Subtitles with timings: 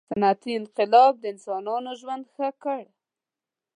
[0.09, 2.81] •صنعتي انقلاب د انسانانو ژوند ښه کړ.